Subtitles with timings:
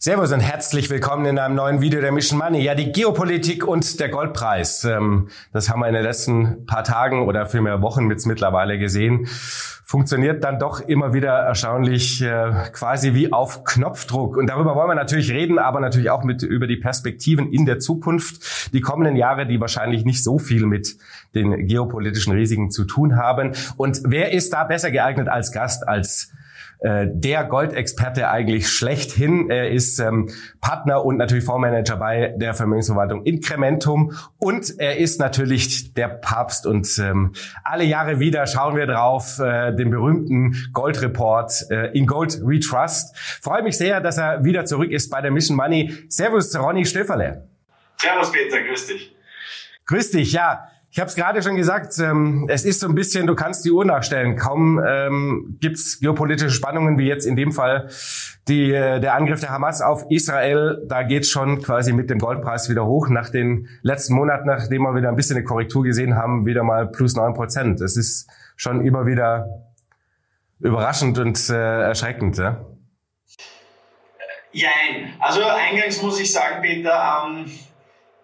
[0.00, 2.62] Servus und herzlich willkommen in einem neuen Video der Mission Money.
[2.62, 4.84] Ja, die Geopolitik und der Goldpreis.
[4.84, 9.26] Ähm, das haben wir in den letzten paar Tagen oder vielmehr Wochen jetzt mittlerweile gesehen.
[9.84, 14.36] Funktioniert dann doch immer wieder erstaunlich äh, quasi wie auf Knopfdruck.
[14.36, 17.80] Und darüber wollen wir natürlich reden, aber natürlich auch mit über die Perspektiven in der
[17.80, 18.72] Zukunft.
[18.72, 20.96] Die kommenden Jahre, die wahrscheinlich nicht so viel mit
[21.34, 23.56] den geopolitischen Risiken zu tun haben.
[23.76, 26.30] Und wer ist da besser geeignet als Gast, als
[26.80, 29.50] äh, der Goldexperte eigentlich schlechthin.
[29.50, 35.94] Er ist ähm, Partner und natürlich Fondsmanager bei der Vermögensverwaltung Incrementum und er ist natürlich
[35.94, 37.32] der Papst und ähm,
[37.64, 43.16] alle Jahre wieder schauen wir drauf, äh, den berühmten Goldreport äh, in Gold We Trust.
[43.16, 45.92] Freue mich sehr, dass er wieder zurück ist bei der Mission Money.
[46.08, 47.48] Servus, Ronny Stöferle.
[47.96, 49.16] Servus, Peter, grüß dich.
[49.86, 50.68] Grüß dich, ja.
[50.98, 53.70] Ich habe es gerade schon gesagt, ähm, es ist so ein bisschen, du kannst die
[53.70, 54.34] Uhr nachstellen.
[54.34, 57.88] Kaum ähm, gibt es geopolitische Spannungen wie jetzt in dem Fall
[58.48, 60.84] die, äh, der Angriff der Hamas auf Israel.
[60.88, 63.10] Da geht schon quasi mit dem Goldpreis wieder hoch.
[63.10, 66.88] Nach den letzten Monaten, nachdem wir wieder ein bisschen eine Korrektur gesehen haben, wieder mal
[66.88, 67.80] plus neun Prozent.
[67.80, 69.46] Es ist schon immer wieder
[70.58, 72.38] überraschend und äh, erschreckend.
[72.38, 72.66] Ja?
[74.50, 75.14] Jein.
[75.20, 77.44] Also eingangs muss ich sagen, Peter, ähm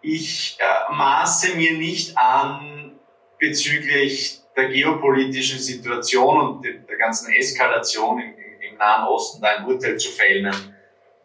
[0.05, 2.93] ich äh, maße mir nicht an,
[3.39, 9.97] bezüglich der geopolitischen Situation und der ganzen Eskalation im, im Nahen Osten da ein Urteil
[9.97, 10.55] zu fällen.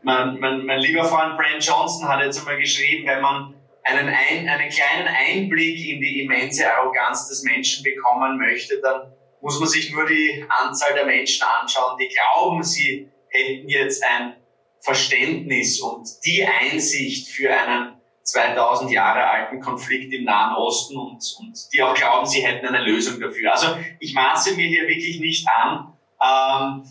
[0.01, 4.47] Mein, mein, mein lieber Freund Brent Johnson hat jetzt einmal geschrieben, wenn man einen, ein,
[4.47, 9.91] einen kleinen Einblick in die immense Arroganz des Menschen bekommen möchte, dann muss man sich
[9.91, 14.35] nur die Anzahl der Menschen anschauen, die glauben, sie hätten jetzt ein
[14.79, 17.98] Verständnis und die Einsicht für einen
[18.31, 22.83] 2000 Jahre alten Konflikt im Nahen Osten und, und die auch glauben, sie hätten eine
[22.83, 23.51] Lösung dafür.
[23.51, 26.83] Also ich maße mir hier wirklich nicht an, ähm,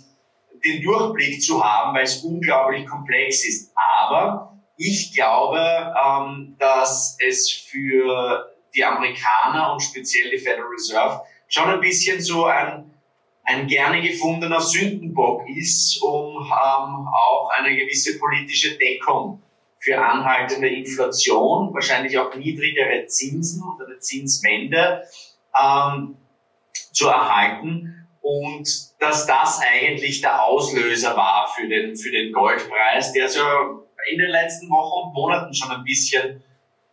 [0.64, 3.72] den Durchblick zu haben, weil es unglaublich komplex ist.
[4.00, 11.70] Aber ich glaube, ähm, dass es für die Amerikaner und speziell die Federal Reserve schon
[11.70, 12.90] ein bisschen so ein,
[13.44, 19.42] ein gerne gefundener Sündenbock ist, um ähm, auch eine gewisse politische Deckung
[19.80, 25.04] für anhaltende Inflation, wahrscheinlich auch niedrigere Zinsen und eine Zinswende
[25.60, 26.16] ähm,
[26.92, 28.06] zu erhalten.
[28.20, 28.68] Und
[29.00, 33.40] dass das eigentlich der Auslöser war für den, für den Goldpreis, der so
[34.10, 36.42] in den letzten Wochen und Monaten schon ein bisschen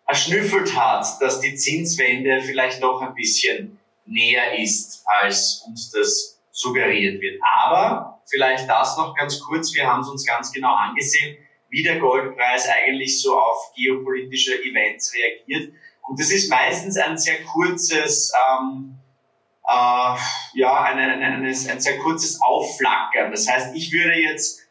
[0.07, 7.19] erschnüffelt hat, dass die Zinswende vielleicht doch ein bisschen näher ist, als uns das suggeriert
[7.21, 7.41] wird.
[7.63, 11.37] Aber vielleicht das noch ganz kurz, wir haben es uns ganz genau angesehen
[11.75, 15.73] wie der Goldpreis eigentlich so auf geopolitische Events reagiert.
[16.07, 18.95] Und das ist meistens ein sehr kurzes, ähm,
[19.67, 20.15] äh,
[20.53, 23.29] ja, eine, eine, eine, ein sehr kurzes Aufflackern.
[23.29, 24.61] Das heißt, ich würde jetzt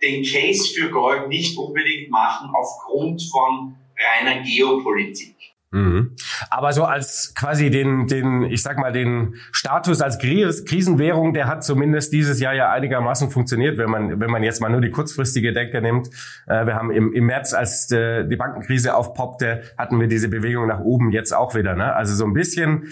[0.00, 5.35] den Case für Gold nicht unbedingt machen aufgrund von reiner Geopolitik.
[5.72, 6.14] Mhm.
[6.48, 11.64] Aber so als quasi den, den, ich sag mal, den Status als Krisenwährung, der hat
[11.64, 15.52] zumindest dieses Jahr ja einigermaßen funktioniert, wenn man, wenn man jetzt mal nur die kurzfristige
[15.52, 16.08] Decke nimmt.
[16.46, 20.66] Äh, wir haben im, im März, als äh, die Bankenkrise aufpoppte, hatten wir diese Bewegung
[20.68, 21.74] nach oben jetzt auch wieder.
[21.74, 21.94] Ne?
[21.94, 22.88] Also so ein bisschen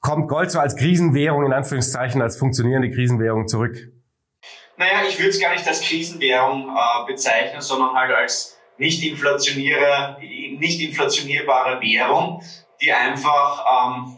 [0.00, 3.76] kommt Gold so als Krisenwährung, in Anführungszeichen, als funktionierende Krisenwährung zurück.
[4.76, 8.51] Naja, ich würde es gar nicht als Krisenwährung äh, bezeichnen, sondern halt als
[8.82, 12.42] nicht, inflationäre, nicht inflationierbare Währung,
[12.80, 14.16] die einfach, ähm,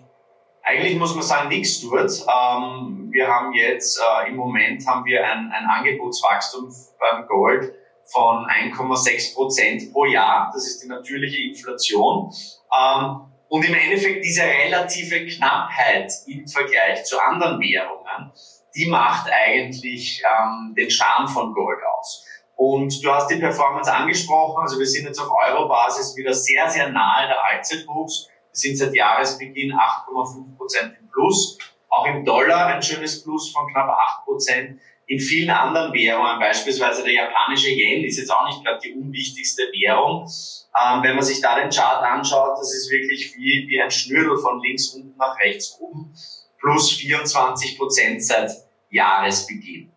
[0.63, 1.93] eigentlich muss man sagen, nichts tut.
[1.95, 7.75] Ähm, wir haben jetzt, äh, im Moment haben wir ein, ein Angebotswachstum beim Gold
[8.07, 10.51] von 1,6 Prozent pro Jahr.
[10.55, 12.33] Das ist die natürliche Inflation.
[12.75, 18.33] Ähm, und im Endeffekt diese relative Knappheit im Vergleich zu anderen Währungen,
[18.75, 22.24] die macht eigentlich ähm, den Charme von Gold aus.
[22.57, 24.63] Und du hast die Performance angesprochen.
[24.63, 28.29] Also wir sind jetzt auf Euro-Basis wieder sehr, sehr nahe der Allzeithochs.
[28.29, 31.59] Wir sind seit Jahresbeginn 8,5 Prozent im Plus.
[31.89, 34.81] Auch im Dollar ein schönes Plus von knapp 8 Prozent.
[35.07, 39.63] In vielen anderen Währungen, beispielsweise der japanische Yen, ist jetzt auch nicht gerade die unwichtigste
[39.65, 40.23] Währung.
[40.23, 44.39] Ähm, wenn man sich da den Chart anschaut, das ist wirklich wie, wie ein Schnürl
[44.39, 46.15] von links unten nach rechts oben.
[46.59, 48.51] Plus 24 Prozent seit
[48.91, 49.93] Jahresbeginn.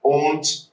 [0.00, 0.67] Und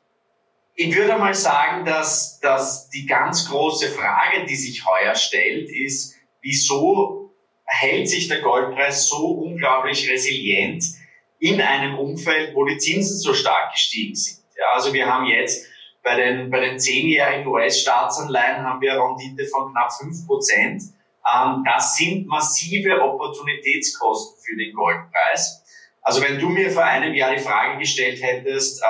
[0.76, 6.16] ich würde mal sagen, dass, dass die ganz große Frage, die sich heuer stellt, ist,
[6.42, 7.34] wieso
[7.66, 10.84] hält sich der Goldpreis so unglaublich resilient
[11.40, 14.44] in einem Umfeld, wo die Zinsen so stark gestiegen sind.
[14.58, 15.66] Ja, also wir haben jetzt
[16.04, 20.84] bei den, bei den zehnjährigen US-Staatsanleihen haben wir Rendite von knapp fünf Prozent.
[21.26, 25.64] Ähm, das sind massive Opportunitätskosten für den Goldpreis.
[26.02, 28.86] Also wenn du mir vor einem Jahr die Frage gestellt hättest, äh,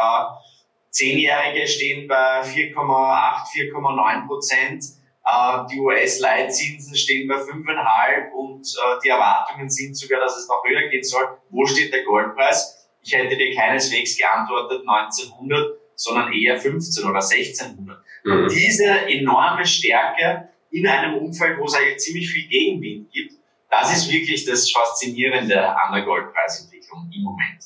[0.95, 4.86] Zehnjährige stehen bei 4,8, 4,9 Prozent.
[5.25, 10.63] Äh, die US-Leitzinsen stehen bei 5,5 und äh, die Erwartungen sind sogar, dass es noch
[10.65, 11.38] höher gehen soll.
[11.50, 12.88] Wo steht der Goldpreis?
[13.03, 17.97] Ich hätte dir keineswegs geantwortet 1900, sondern eher 15 oder 1600.
[18.24, 18.47] Mhm.
[18.47, 23.33] Diese enorme Stärke in einem Umfeld, wo es eigentlich ziemlich viel Gegenwind gibt,
[23.69, 27.65] das ist wirklich das Faszinierende an der Goldpreisentwicklung im Moment.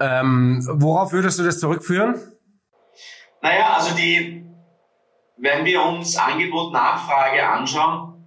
[0.00, 2.33] Ähm, worauf würdest du das zurückführen?
[3.44, 4.42] Naja, also die,
[5.36, 8.26] wenn wir uns Angebot-Nachfrage anschauen,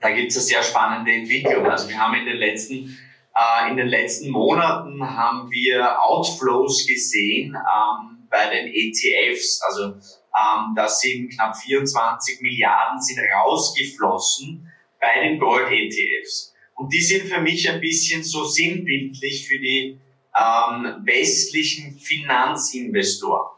[0.00, 1.66] da gibt es eine sehr spannende Entwicklung.
[1.66, 2.98] Also wir haben in den letzten
[3.36, 9.60] äh, in den letzten Monaten haben wir Outflows gesehen ähm, bei den ETFs.
[9.68, 16.54] Also ähm, da sind knapp 24 Milliarden sind rausgeflossen bei den Gold-ETFs.
[16.74, 20.00] Und die sind für mich ein bisschen so sinnbildlich für die
[20.34, 23.54] ähm, westlichen Finanzinvestoren.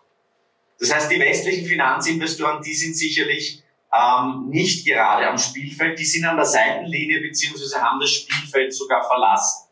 [0.78, 3.62] Das heißt, die westlichen Finanzinvestoren, die sind sicherlich
[3.94, 9.02] ähm, nicht gerade am Spielfeld, die sind an der Seitenlinie beziehungsweise haben das Spielfeld sogar
[9.06, 9.69] verlassen.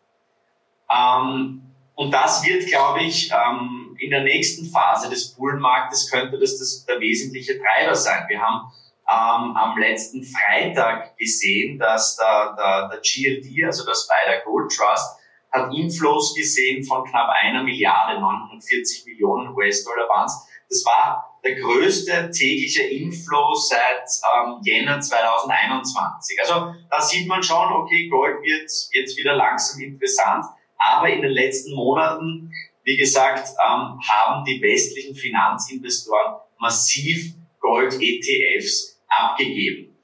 [0.91, 1.63] Ähm,
[1.95, 6.85] und das wird, glaube ich, ähm, in der nächsten Phase des Bullenmarktes könnte das, das
[6.87, 8.25] der wesentliche Treiber sein.
[8.29, 8.73] Wir haben
[9.11, 15.21] ähm, am letzten Freitag gesehen, dass der, der, der GLD, also der Spider Gold Trust,
[15.53, 20.29] hat Inflows gesehen von knapp einer Milliarde, 940 Millionen US-Dollar waren
[20.69, 24.05] Das war der größte tägliche Inflow seit
[24.37, 26.39] ähm, Jänner 2021.
[26.41, 30.45] Also da sieht man schon, okay, Gold wird jetzt wieder langsam interessant,
[30.79, 32.51] aber in den letzten Monaten,
[32.83, 39.97] wie gesagt, ähm, haben die westlichen Finanzinvestoren massiv Gold-ETFs abgegeben.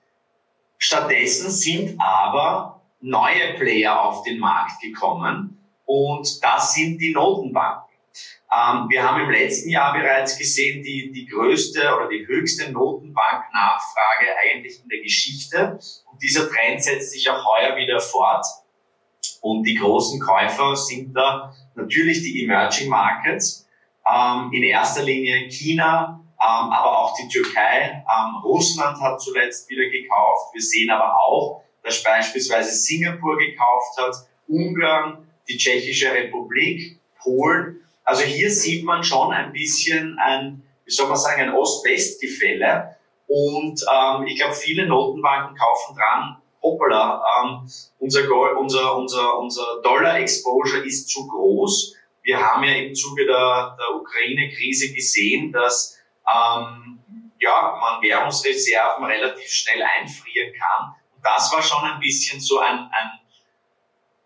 [0.79, 7.90] Stattdessen sind aber neue Player auf den Markt gekommen und das sind die Notenbanken.
[8.53, 14.27] Ähm, wir haben im letzten Jahr bereits gesehen, die, die größte oder die höchste Notenbanknachfrage
[14.45, 15.79] eigentlich in der Geschichte.
[16.11, 18.45] Und dieser Trend setzt sich auch heuer wieder fort.
[19.41, 23.69] Und die großen Käufer sind da natürlich die Emerging Markets,
[24.11, 28.05] ähm, in erster Linie China, ähm, aber auch die Türkei.
[28.05, 30.55] Ähm, Russland hat zuletzt wieder gekauft.
[30.55, 34.15] Wir sehen aber auch, dass beispielsweise Singapur gekauft hat,
[34.49, 37.80] Ungarn, die Tschechische Republik, Polen.
[38.05, 42.97] Also hier sieht man schon ein bisschen ein, wie soll man sagen, ein Ost-West-Gefälle.
[43.27, 50.85] Und ähm, ich glaube, viele Notenbanken kaufen dran, hoppala, ähm, unser, unser, unser, unser Dollar-Exposure
[50.85, 51.95] ist zu groß.
[52.23, 55.97] Wir haben ja im Zuge der, der Ukraine-Krise gesehen, dass
[56.29, 57.01] ähm,
[57.39, 60.95] ja, man Währungsreserven relativ schnell einfrieren kann.
[61.15, 63.21] Und das war schon ein bisschen so ein, ein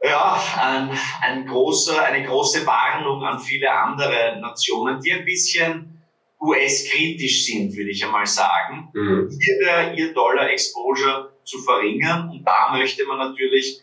[0.04, 0.90] ja, ein,
[1.22, 6.02] ein großer, eine große Warnung an viele andere Nationen, die ein bisschen
[6.40, 9.30] US-kritisch sind, würde ich einmal sagen, mhm.
[9.40, 12.28] ihre, ihr Dollar-Exposure zu verringern.
[12.28, 13.80] Und da möchte man natürlich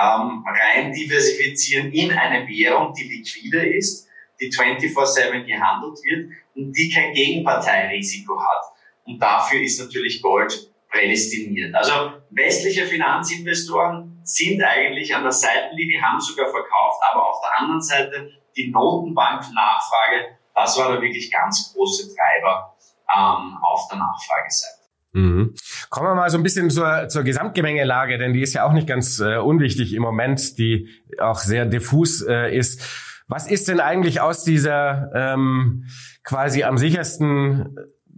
[0.00, 4.06] ähm, rein diversifizieren in eine Währung, die liquide ist,
[4.40, 8.74] die 24-7 gehandelt wird und die kein Gegenparteirisiko hat.
[9.06, 11.74] Und dafür ist natürlich Gold prädestiniert.
[11.74, 17.82] Also westliche Finanzinvestoren sind eigentlich an der Seitenlinie, haben sogar verkauft, aber auf der anderen
[17.82, 22.76] Seite die Notenbanknachfrage, das war da wirklich ganz große Treiber
[23.12, 24.84] ähm, auf der Nachfrageseite.
[25.12, 25.54] Mhm.
[25.90, 28.88] Kommen wir mal so ein bisschen zur, zur Gesamtgemengelage, denn die ist ja auch nicht
[28.88, 33.24] ganz äh, unwichtig im Moment, die auch sehr diffus äh, ist.
[33.26, 35.86] Was ist denn eigentlich aus dieser ähm,
[36.24, 37.76] quasi am sichersten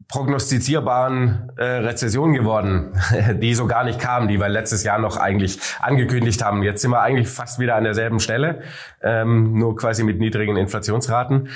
[0.09, 2.95] prognostizierbaren äh, Rezession geworden,
[3.41, 6.63] die so gar nicht kam, die wir letztes Jahr noch eigentlich angekündigt haben.
[6.63, 8.63] Jetzt sind wir eigentlich fast wieder an derselben Stelle,
[9.03, 11.49] ähm, nur quasi mit niedrigen Inflationsraten.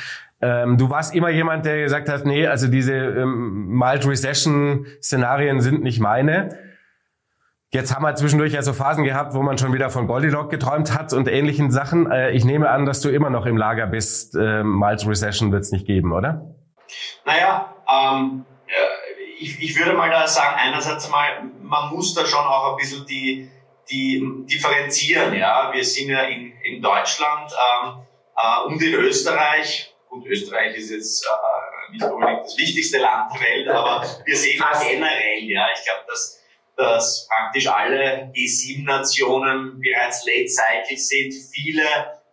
[0.43, 5.61] Ähm, du warst immer jemand, der gesagt hat, nee, also diese ähm, Mild Recession Szenarien
[5.61, 6.59] sind nicht meine.
[7.73, 10.93] Jetzt haben wir zwischendurch ja so Phasen gehabt, wo man schon wieder von Goldilock geträumt
[10.99, 12.11] hat und ähnlichen Sachen.
[12.11, 14.35] Äh, ich nehme an, dass du immer noch im Lager bist.
[14.35, 16.57] Äh, Mild Recession wird es nicht geben, oder?
[17.25, 18.47] Naja, ähm,
[19.39, 23.07] ich, ich würde mal da sagen, einerseits mal, man muss da schon auch ein bisschen
[23.07, 23.51] die,
[23.91, 25.35] die differenzieren.
[25.35, 25.71] Ja?
[25.73, 28.03] Wir sind ja in, in Deutschland ähm,
[28.37, 29.95] äh, und in Österreich.
[30.09, 34.63] Gut, Österreich ist jetzt äh, nicht unbedingt das wichtigste Land der Welt, aber wir sehen
[34.71, 35.43] das generell.
[35.43, 35.69] Ja?
[35.75, 36.41] Ich glaube, dass
[36.81, 41.85] dass praktisch alle G7-Nationen bereits late cycle sind, viele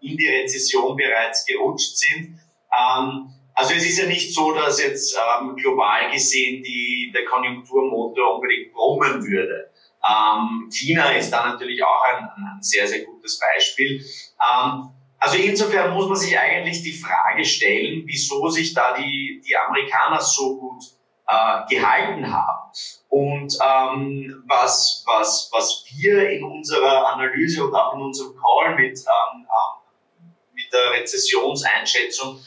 [0.01, 2.39] in die Rezession bereits gerutscht sind.
[2.71, 8.35] Ähm, also es ist ja nicht so, dass jetzt ähm, global gesehen die, der Konjunkturmotor
[8.35, 9.71] unbedingt brummen würde.
[10.07, 13.99] Ähm, China ist da natürlich auch ein, ein sehr, sehr gutes Beispiel.
[13.99, 19.57] Ähm, also insofern muss man sich eigentlich die Frage stellen, wieso sich da die, die
[19.57, 20.83] Amerikaner so gut
[21.27, 22.71] äh, gehalten haben.
[23.09, 28.99] Und ähm, was, was, was wir in unserer Analyse und auch in unserem Call mit,
[28.99, 32.39] ähm, ähm, mit der Rezessionseinschätzung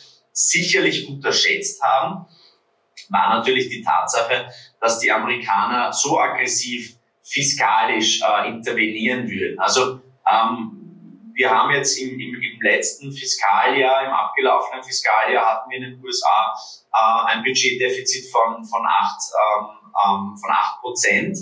[0.49, 2.27] sicherlich unterschätzt haben,
[3.09, 4.49] war natürlich die Tatsache,
[4.81, 9.59] dass die Amerikaner so aggressiv fiskalisch äh, intervenieren würden.
[9.59, 10.81] Also ähm,
[11.35, 16.05] wir haben jetzt im, im, im letzten Fiskaljahr, im abgelaufenen Fiskaljahr hatten wir in den
[16.05, 16.55] USA
[16.93, 19.67] äh, ein Budgetdefizit von, von acht ähm,
[20.05, 21.39] ähm, von.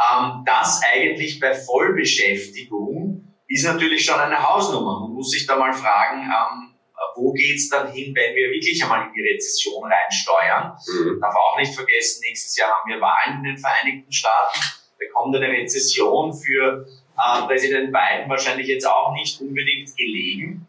[0.00, 5.00] Ähm, das eigentlich bei Vollbeschäftigung ist natürlich schon eine Hausnummer.
[5.00, 6.69] Man muss sich da mal fragen, ähm,
[7.16, 10.76] wo geht's dann hin, wenn wir wirklich einmal in die Rezession reinsteuern.
[10.86, 11.20] Mhm.
[11.20, 14.58] Darf auch nicht vergessen, nächstes Jahr haben wir Wahlen in den Vereinigten Staaten.
[14.98, 16.86] Da kommt eine Rezession für
[17.16, 20.66] äh, Präsident Biden wahrscheinlich jetzt auch nicht unbedingt gelegen.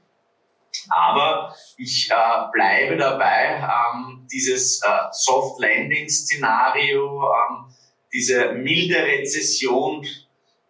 [0.89, 7.65] Aber ich äh, bleibe dabei, ähm, dieses äh, Soft Landing Szenario, ähm,
[8.13, 10.05] diese milde Rezession,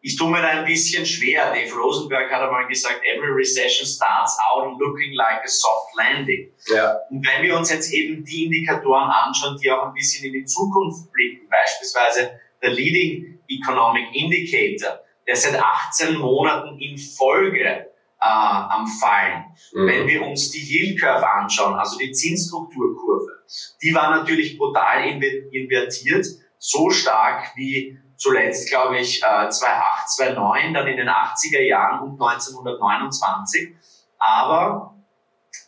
[0.03, 1.53] ich tue mir da ein bisschen schwer.
[1.53, 6.51] Dave Rosenberg hat einmal gesagt, every recession starts out looking like a soft landing.
[6.67, 6.98] Ja.
[7.10, 10.46] Und wenn wir uns jetzt eben die Indikatoren anschauen, die auch ein bisschen in die
[10.46, 17.86] Zukunft blicken, beispielsweise der Leading Economic Indicator, der seit 18 Monaten in Folge äh,
[18.22, 19.46] am Fallen.
[19.74, 19.88] Mhm.
[19.88, 23.43] Wenn wir uns die Yield Curve anschauen, also die Zinsstrukturkurve,
[23.84, 25.05] die war natürlich brutal
[25.51, 26.25] invertiert,
[26.58, 32.20] so stark wie zuletzt, glaube ich, äh, 2008, 2009, dann in den 80er Jahren und
[32.20, 33.74] 1929.
[34.20, 34.96] Aber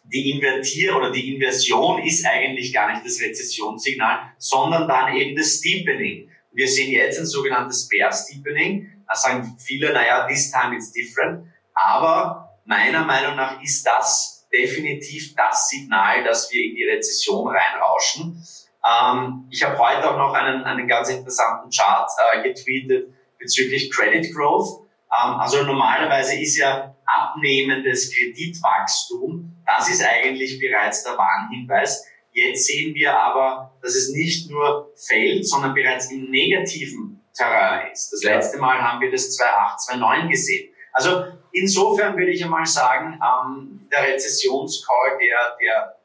[0.04, 5.56] die Invertier oder die Inversion ist eigentlich gar nicht das Rezessionssignal, sondern dann eben das
[5.56, 6.30] Steepening.
[6.52, 9.04] Wir sehen jetzt ein sogenanntes Bear Steepening.
[9.08, 11.48] Da sagen viele, naja, this time it's different.
[11.74, 18.46] Aber meiner Meinung nach ist das definitiv das Signal, dass wir in die Rezession reinrauschen.
[18.86, 24.34] Ähm, ich habe heute auch noch einen, einen ganz interessanten Chart äh, getweetet bezüglich Credit
[24.34, 24.82] Growth.
[25.12, 32.06] Ähm, also normalerweise ist ja abnehmendes Kreditwachstum, das ist eigentlich bereits der Warnhinweis.
[32.32, 38.12] Jetzt sehen wir aber, dass es nicht nur fällt, sondern bereits im negativen Terrain ist.
[38.12, 40.74] Das letzte Mal haben wir das 2008, 2009 gesehen.
[40.92, 45.96] Also insofern würde ich einmal sagen, ähm, der Rezessionscall, der, der,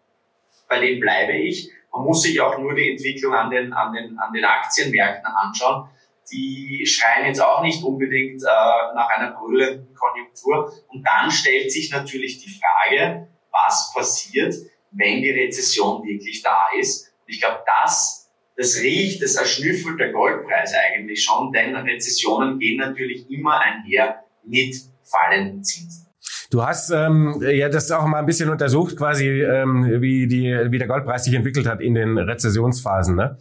[0.69, 1.71] bei dem bleibe ich.
[1.99, 5.89] Man muss sich auch nur die Entwicklung an den, an den, an den Aktienmärkten anschauen.
[6.31, 10.73] Die schreien jetzt auch nicht unbedingt äh, nach einer brüllenden Konjunktur.
[10.87, 14.55] Und dann stellt sich natürlich die Frage, was passiert,
[14.93, 17.09] wenn die Rezession wirklich da ist.
[17.09, 22.77] Und ich glaube, das, das riecht, das erschnüffelt der Goldpreis eigentlich schon, denn Rezessionen gehen
[22.77, 26.08] natürlich immer einher mit fallenden Zinsen.
[26.51, 30.79] Du hast ähm, ja das auch mal ein bisschen untersucht, quasi ähm, wie die wie
[30.79, 33.37] der Goldpreis sich entwickelt hat in den Rezessionsphasen, ne?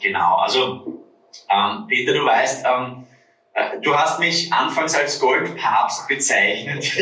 [0.00, 0.36] Genau.
[0.36, 1.02] Also
[1.50, 3.04] ähm, Peter, du weißt, ähm,
[3.52, 6.84] äh, du hast mich anfangs als Goldpapst bezeichnet.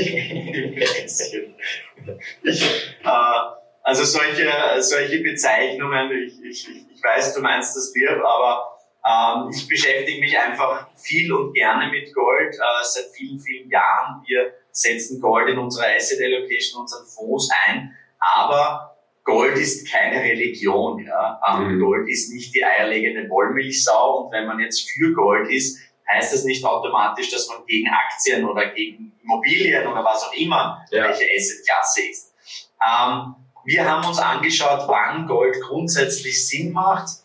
[2.43, 2.63] ich,
[3.05, 3.09] äh,
[3.83, 4.51] also solche
[4.81, 6.11] solche Bezeichnungen.
[6.11, 8.72] Ich, ich, ich weiß, du meinst das wird, aber
[9.05, 14.23] ähm, ich beschäftige mich einfach viel und gerne mit Gold äh, seit vielen, vielen Jahren.
[14.27, 21.05] Wir setzen Gold in unserer Asset Allocation, unseren Fonds ein, aber Gold ist keine Religion.
[21.05, 21.41] Ja?
[21.49, 21.81] Ähm, mhm.
[21.81, 26.45] Gold ist nicht die eierlegende Wollmilchsau und wenn man jetzt für Gold ist, heißt das
[26.45, 31.05] nicht automatisch, dass man gegen Aktien oder gegen Immobilien oder was auch immer, ja.
[31.05, 32.35] welche Assetklasse ist.
[32.85, 37.22] Ähm, wir haben uns angeschaut, wann Gold grundsätzlich Sinn macht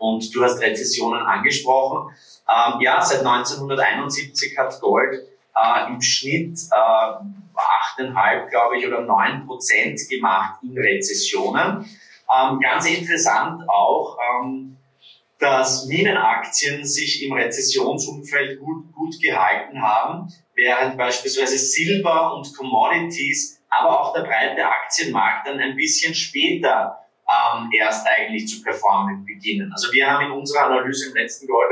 [0.00, 2.14] und du hast Rezessionen angesprochen.
[2.48, 5.14] Ähm, ja, seit 1971 hat Gold
[5.54, 11.84] äh, im Schnitt äh, 8,5, glaube ich, oder 9 Prozent gemacht in Rezessionen.
[12.34, 14.78] Ähm, ganz interessant auch, ähm,
[15.38, 24.00] dass Minenaktien sich im Rezessionsumfeld gut, gut gehalten haben, während beispielsweise Silber und Commodities, aber
[24.00, 26.98] auch der breite Aktienmarkt dann ein bisschen später
[27.30, 29.70] ähm, erst eigentlich zu performen beginnen.
[29.72, 31.70] Also wir haben in unserer Analyse im letzten Gold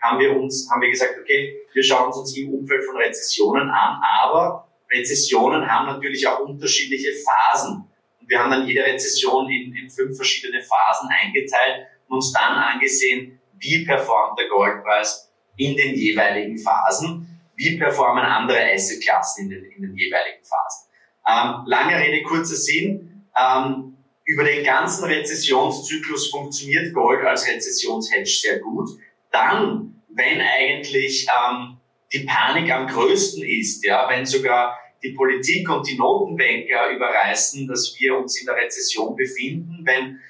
[0.00, 4.00] haben wir uns, haben wir gesagt, okay, wir schauen uns im Umfeld von Rezessionen an,
[4.22, 7.84] aber Rezessionen haben natürlich auch unterschiedliche Phasen.
[8.20, 12.54] Und wir haben dann jede Rezession in, in fünf verschiedene Phasen eingeteilt und uns dann
[12.54, 19.64] angesehen, wie performt der Goldpreis in den jeweiligen Phasen, wie performen andere Assetklassen in den,
[19.72, 20.88] in den jeweiligen Phasen.
[21.26, 23.26] Ähm, lange Rede, kurzer Sinn.
[23.36, 23.87] Ähm,
[24.28, 28.90] über den ganzen Rezessionszyklus funktioniert Gold als Rezessionshedge sehr gut.
[29.32, 31.78] Dann, wenn eigentlich ähm,
[32.12, 37.94] die Panik am größten ist, ja, wenn sogar die Politik und die Notenbanker überreißen, dass
[37.98, 40.20] wir uns in der Rezession befinden, wenn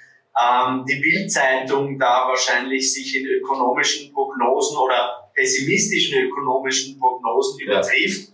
[0.40, 8.30] ähm, die Bildzeitung da wahrscheinlich sich in ökonomischen Prognosen oder pessimistischen ökonomischen Prognosen übertrifft,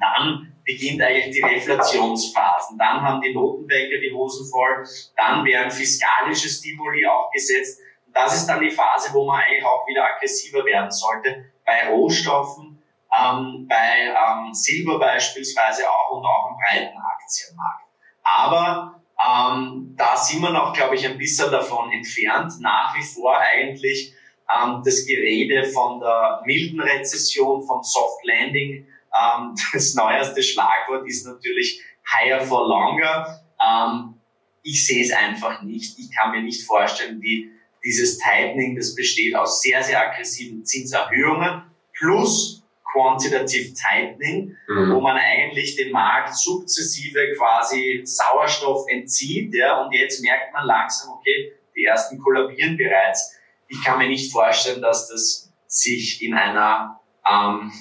[0.00, 2.78] dann beginnt eigentlich die Reflationsphasen.
[2.78, 4.84] Dann haben die Notenbanker die Hosen voll,
[5.16, 7.80] dann werden fiskalische Stimuli auch gesetzt.
[8.06, 11.88] Und das ist dann die Phase, wo man eigentlich auch wieder aggressiver werden sollte, bei
[11.88, 17.86] Rohstoffen, ähm, bei ähm, Silber beispielsweise auch und auch im breiten Aktienmarkt.
[18.22, 22.52] Aber ähm, da sind wir noch, glaube ich, ein bisschen davon entfernt.
[22.60, 24.14] Nach wie vor eigentlich
[24.50, 28.86] ähm, das Gerede von der milden Rezession, vom Soft Landing.
[29.18, 31.82] Ähm, das neueste Schlagwort ist natürlich
[32.14, 33.44] higher for longer.
[33.64, 34.14] Ähm,
[34.62, 35.98] ich sehe es einfach nicht.
[35.98, 37.50] Ich kann mir nicht vorstellen, wie
[37.84, 41.62] dieses Tightening, das besteht aus sehr, sehr aggressiven Zinserhöhungen
[41.98, 44.92] plus Quantitative Tightening, mhm.
[44.92, 51.14] wo man eigentlich dem Markt sukzessive quasi Sauerstoff entzieht, ja, und jetzt merkt man langsam,
[51.14, 53.34] okay, die ersten kollabieren bereits.
[53.68, 57.72] Ich kann mir nicht vorstellen, dass das sich in einer, ähm,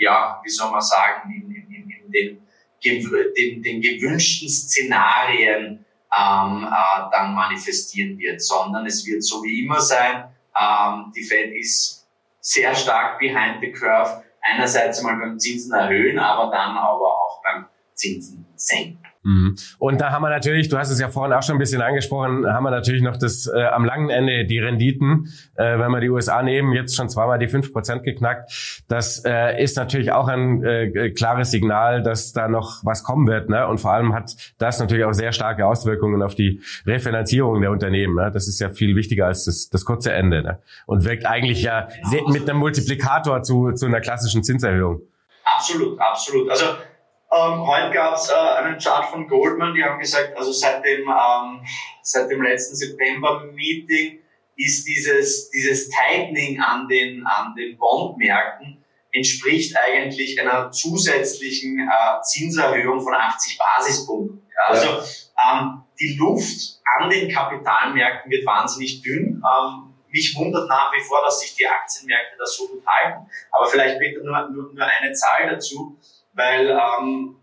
[0.00, 5.84] ja, wie soll man sagen, in, in, in den, den, den gewünschten Szenarien
[6.18, 10.24] ähm, äh, dann manifestieren wird, sondern es wird so wie immer sein,
[10.58, 12.08] ähm, die Fed ist
[12.40, 17.66] sehr stark behind the curve einerseits mal beim Zinsen erhöhen, aber dann aber auch beim
[17.94, 18.99] Zinsen senken.
[19.22, 19.56] Mhm.
[19.78, 22.46] Und da haben wir natürlich, du hast es ja vorhin auch schon ein bisschen angesprochen,
[22.46, 25.28] haben wir natürlich noch das äh, am langen Ende die Renditen.
[25.56, 28.82] Äh, wenn wir die USA nehmen, jetzt schon zweimal die fünf Prozent geknackt.
[28.88, 33.50] Das äh, ist natürlich auch ein äh, klares Signal, dass da noch was kommen wird.
[33.50, 33.66] Ne?
[33.66, 38.14] Und vor allem hat das natürlich auch sehr starke Auswirkungen auf die Refinanzierung der Unternehmen.
[38.14, 38.30] Ne?
[38.32, 40.42] Das ist ja viel wichtiger als das, das kurze Ende.
[40.42, 40.58] Ne?
[40.86, 41.88] Und wirkt eigentlich ja
[42.28, 45.02] mit einem Multiplikator zu, zu einer klassischen Zinserhöhung.
[45.44, 46.48] Absolut, absolut.
[46.48, 46.64] Also
[47.32, 51.08] ähm, heute gab es äh, einen Chart von Goldman, die haben gesagt, also seit dem,
[51.08, 51.64] ähm,
[52.02, 54.18] seit dem letzten September-Meeting
[54.56, 63.00] ist dieses, dieses Tightening an den, an den Bondmärkten entspricht eigentlich einer zusätzlichen äh, Zinserhöhung
[63.00, 64.46] von 80 Basispunkten.
[64.54, 69.42] Ja, also ähm, die Luft an den Kapitalmärkten wird wahnsinnig dünn.
[69.42, 73.26] Ähm, mich wundert nach wie vor, dass sich die Aktienmärkte da so gut halten.
[73.52, 75.96] Aber vielleicht bitte nur, nur, nur eine Zahl dazu
[76.32, 77.36] weil ähm,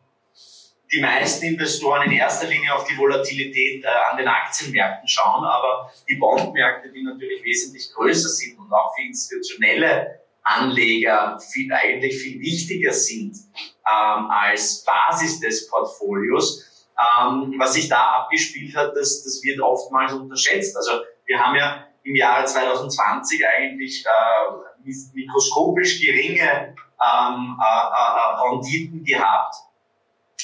[0.92, 5.92] die meisten Investoren in erster Linie auf die Volatilität äh, an den Aktienmärkten schauen, aber
[6.10, 12.40] die Bondmärkte, die natürlich wesentlich größer sind und auch für institutionelle Anleger viel, eigentlich viel
[12.40, 13.36] wichtiger sind
[13.86, 20.14] ähm, als Basis des Portfolios, ähm, was sich da abgespielt hat, das, das wird oftmals
[20.14, 20.76] unterschätzt.
[20.78, 29.04] Also wir haben ja im Jahre 2020 eigentlich äh, mikroskopisch geringe ähm, äh, äh, Renditen
[29.04, 29.56] gehabt.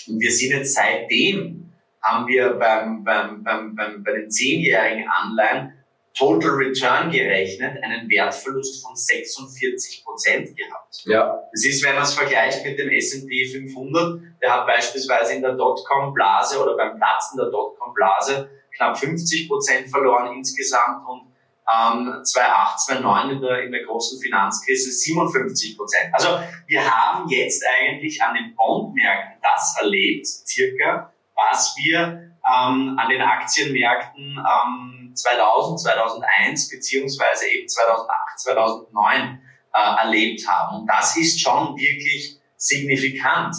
[0.07, 5.73] Und wir sind jetzt seitdem, haben wir beim, beim, beim, beim, bei den zehnjährigen Anleihen
[6.15, 11.03] Total Return gerechnet, einen Wertverlust von 46 Prozent gehabt.
[11.05, 11.43] Ja.
[11.51, 15.53] Das ist, wenn man es vergleicht mit dem S&P 500, der hat beispielsweise in der
[15.53, 21.32] Dotcom-Blase oder beim Platzen der Dotcom-Blase knapp 50 Prozent verloren insgesamt und
[21.71, 26.13] ähm, 2008, 2009 in der, in der großen Finanzkrise 57 Prozent.
[26.13, 33.09] Also wir haben jetzt eigentlich an den Bondmärkten das erlebt, circa, was wir ähm, an
[33.09, 39.41] den Aktienmärkten ähm, 2000, 2001 beziehungsweise eben 2008, 2009
[39.73, 40.81] äh, erlebt haben.
[40.81, 43.55] Und das ist schon wirklich signifikant.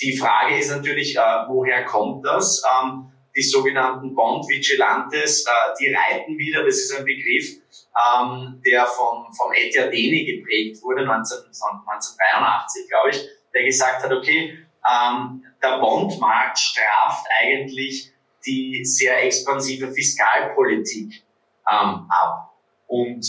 [0.00, 2.62] Die Frage ist natürlich, äh, woher kommt das?
[2.80, 7.46] Ähm, die sogenannten Bond Vigilantes, äh, die reiten wieder, das ist ein Begriff,
[7.94, 14.12] ähm, der von, vom Etienne Deni geprägt wurde, 19, 1983, glaube ich, der gesagt hat,
[14.12, 14.58] okay,
[14.90, 18.10] ähm, der Bondmarkt straft eigentlich
[18.44, 21.22] die sehr expansive Fiskalpolitik
[21.70, 22.54] ähm, ab.
[22.86, 23.26] Und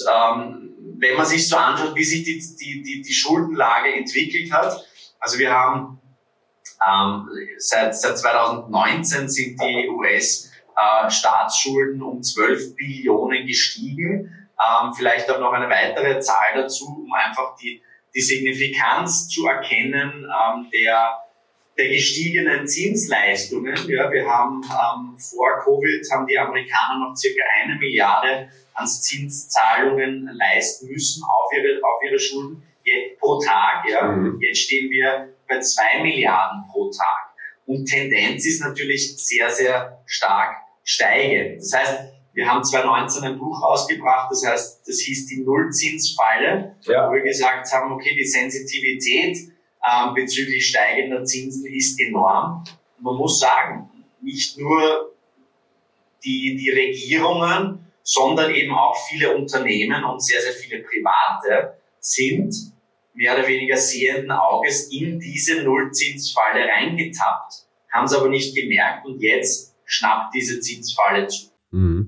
[1.00, 2.40] wenn man sich so anschaut, wie sich die,
[2.84, 4.86] die, die Schuldenlage entwickelt hat,
[5.20, 6.00] also wir haben
[6.88, 14.48] ähm, seit, seit 2019 sind die US-Staatsschulden äh, um 12 Billionen gestiegen.
[14.60, 17.84] Ähm, vielleicht auch noch eine weitere Zahl dazu, um einfach die,
[18.16, 21.20] die Signifikanz zu erkennen ähm, der,
[21.78, 23.76] der gestiegenen Zinsleistungen.
[23.88, 30.30] Ja, wir haben ähm, vor Covid haben die Amerikaner noch circa eine Milliarde an Zinszahlungen
[30.34, 33.86] leisten müssen auf ihre, auf ihre Schulden jetzt, pro Tag.
[33.90, 34.04] Ja.
[34.04, 34.42] Mhm.
[34.42, 37.34] Jetzt stehen wir bei zwei Milliarden pro Tag.
[37.66, 41.62] Und Tendenz ist natürlich sehr, sehr stark steigend.
[41.62, 42.00] Das heißt,
[42.34, 47.10] wir haben 2019 ein Buch ausgebracht, das heißt, das hieß die Nullzinsfalle, ja.
[47.10, 49.38] wo wir gesagt haben, okay, die Sensitivität
[49.86, 52.64] ähm, bezüglich steigender Zinsen ist enorm.
[53.00, 53.90] Man muss sagen,
[54.22, 55.16] nicht nur
[56.24, 62.56] die, die Regierungen, sondern eben auch viele Unternehmen und sehr, sehr viele Private sind
[63.20, 69.22] mehr oder weniger sehenden Auges in diese Nullzinsfalle reingetappt, haben es aber nicht gemerkt und
[69.22, 71.48] jetzt schnappt diese Zinsfalle zu.
[71.72, 71.99] Mhm.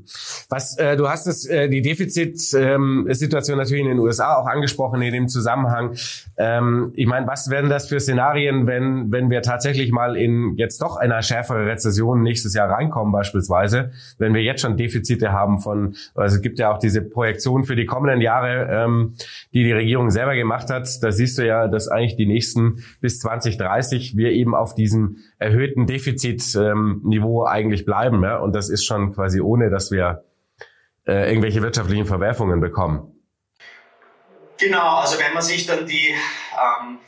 [0.49, 5.01] Was äh, du hast es äh, die Defizitsituation ähm, natürlich in den USA auch angesprochen
[5.01, 5.95] in dem Zusammenhang.
[6.37, 10.81] Ähm, ich meine, was wären das für Szenarien, wenn wenn wir tatsächlich mal in jetzt
[10.81, 15.95] doch einer schärfere Rezession nächstes Jahr reinkommen beispielsweise, wenn wir jetzt schon Defizite haben von,
[16.15, 19.15] also es gibt ja auch diese Projektion für die kommenden Jahre, ähm,
[19.53, 20.89] die die Regierung selber gemacht hat.
[21.01, 25.87] Da siehst du ja, dass eigentlich die nächsten bis 2030 wir eben auf diesem erhöhten
[25.87, 28.37] Defizitniveau ähm, eigentlich bleiben, ja?
[28.37, 30.23] und das ist schon quasi ohne dass wir
[31.07, 33.15] äh, irgendwelche wirtschaftlichen Verwerfungen bekommen.
[34.57, 36.99] Genau, also wenn man sich dann die, ähm,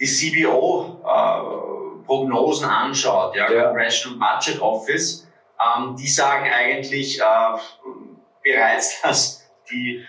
[0.00, 5.28] die CBO-Prognosen äh, anschaut, ja, ja, Congressional Budget Office,
[5.60, 7.58] ähm, die sagen eigentlich äh,
[8.42, 10.02] bereits, dass die,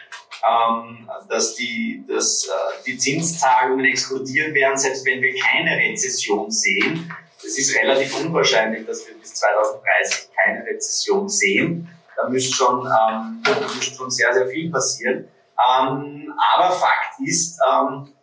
[0.48, 7.10] ähm, dass die, dass, äh, die Zinszahlungen explodieren werden, selbst wenn wir keine Rezession sehen
[7.46, 11.88] es ist relativ unwahrscheinlich, dass wir bis 2030 keine Rezession sehen.
[12.16, 15.28] Da müsste schon, ähm, da müsste schon sehr, sehr viel passieren.
[15.58, 18.14] Ähm, aber Fakt ist, ähm,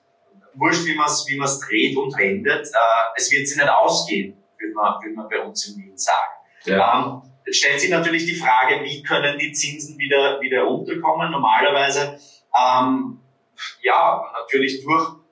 [0.55, 4.75] wurscht, wie man es wie dreht und wendet, äh, es wird sich nicht ausgehen, würde
[4.75, 6.33] man, würde man bei uns in Wien sagen.
[6.65, 7.23] Ja.
[7.23, 11.31] Ähm, jetzt stellt sich natürlich die Frage, wie können die Zinsen wieder, wieder runterkommen?
[11.31, 12.19] Normalerweise,
[12.55, 13.21] ähm,
[13.83, 15.23] ja, natürlich durch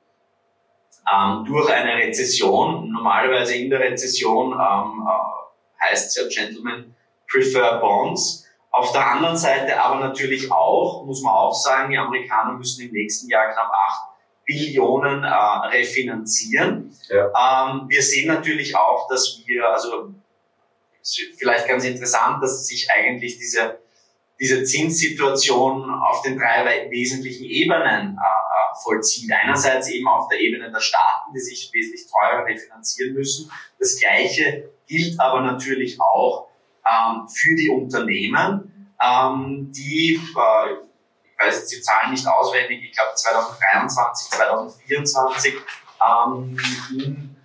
[1.13, 2.91] ähm, durch eine Rezession.
[2.91, 6.95] Normalerweise in der Rezession ähm, äh, heißt es ja Gentlemen
[7.29, 8.47] prefer Bonds.
[8.71, 12.93] Auf der anderen Seite aber natürlich auch, muss man auch sagen, die Amerikaner müssen im
[12.93, 14.01] nächsten Jahr knapp 8
[14.47, 16.95] Billionen äh, refinanzieren.
[17.09, 17.71] Ja.
[17.71, 20.15] Ähm, wir sehen natürlich auch, dass wir, also
[21.39, 23.81] vielleicht ganz interessant, dass sich eigentlich diese,
[24.39, 29.31] diese Zinssituation auf den drei wesentlichen Ebenen äh, vollzieht.
[29.33, 33.51] Einerseits eben auf der Ebene der Staaten, die sich wesentlich teurer refinanzieren müssen.
[33.79, 36.49] Das Gleiche gilt aber natürlich auch
[36.87, 42.93] ähm, für die Unternehmen, ähm, die, äh, ich weiß jetzt die Zahlen nicht auswendig, ich
[42.93, 45.55] glaube 2023, 2024,
[46.03, 46.59] ähm,
[46.91, 47.37] in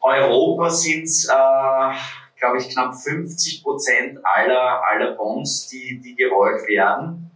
[0.00, 1.92] Europa sind es, äh,
[2.38, 7.30] glaube ich, knapp 50 Prozent aller, aller Bonds, die, die gerollt werden.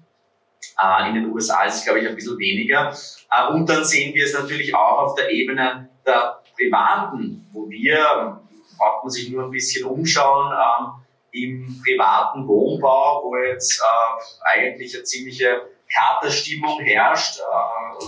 [0.80, 2.94] Äh, in den USA ist es, glaube ich, ein bisschen weniger.
[3.30, 8.40] Äh, und dann sehen wir es natürlich auch auf der Ebene der Privaten, wo wir,
[8.78, 10.92] braucht man sich nur ein bisschen umschauen, ähm,
[11.32, 17.40] im privaten Wohnbau, wo jetzt äh, eigentlich eine ziemliche Katerstimmung herrscht.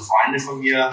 [0.01, 0.91] Freunde von mir,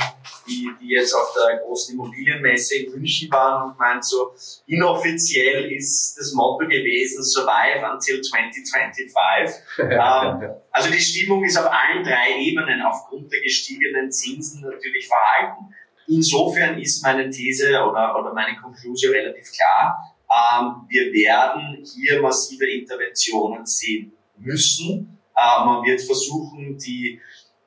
[0.47, 4.33] die, die jetzt auf der großen Immobilienmesse in München waren und meint so,
[4.67, 9.62] inoffiziell ist das Motto gewesen, survive until 2025.
[9.79, 15.73] ähm, also die Stimmung ist auf allen drei Ebenen aufgrund der gestiegenen Zinsen natürlich verhalten.
[16.07, 20.15] Insofern ist meine These oder, oder meine Konklusion relativ klar.
[20.29, 27.19] Ähm, wir werden hier massive Interventionen sehen müssen äh, man wird versuchen, die,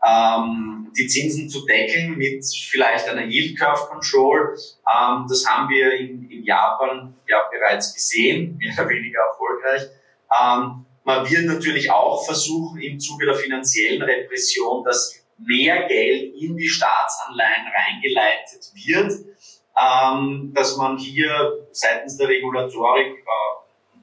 [0.07, 4.57] ähm, die Zinsen zu deckeln mit vielleicht einer Yield Curve Control.
[4.57, 9.83] Ähm, das haben wir in, in Japan ja bereits gesehen, mehr oder weniger erfolgreich.
[10.31, 16.57] Ähm, man wird natürlich auch versuchen, im Zuge der finanziellen Repression, dass mehr Geld in
[16.57, 19.13] die Staatsanleihen reingeleitet wird,
[19.77, 23.53] ähm, dass man hier seitens der Regulatorik äh,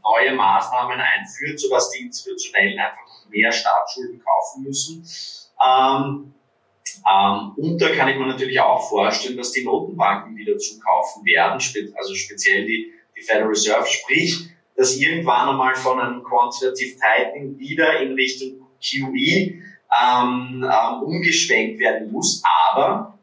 [0.03, 5.05] neue Maßnahmen einführt, sodass die Institutionellen einfach mehr Staatsschulden kaufen müssen.
[5.65, 6.33] Ähm,
[7.07, 11.59] ähm, und da kann ich mir natürlich auch vorstellen, dass die Notenbanken wieder zukaufen werden,
[11.59, 17.59] spe also speziell die, die Federal Reserve, sprich, dass irgendwann einmal von einem Quantitative Tightening
[17.59, 22.41] wieder in Richtung QE ähm, ähm, umgeschwenkt werden muss.
[22.71, 23.17] Aber